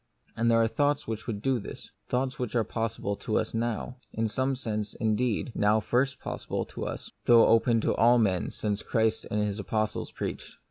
And 0.35 0.49
there 0.49 0.59
are 0.59 0.67
thoughts 0.67 1.05
which 1.07 1.27
would 1.27 1.43
do 1.43 1.59
this; 1.59 1.91
thoughts 2.09 2.39
which 2.39 2.55
are 2.55 2.63
possible 2.63 3.15
to 3.17 3.37
us 3.37 3.53
now: 3.53 3.97
in 4.11 4.29
some 4.29 4.55
sense, 4.55 4.95
indeed, 4.95 5.51
now 5.53 5.79
first 5.79 6.19
possible 6.19 6.65
to 6.73 6.87
us, 6.87 7.11
though 7.25 7.45
open 7.45 7.81
to 7.81 7.93
all 7.93 8.17
men 8.17 8.49
since 8.49 8.81
Christ 8.81 9.27
and 9.29 9.43
His 9.43 9.59
apostles 9.59 10.11
preached. 10.11 10.55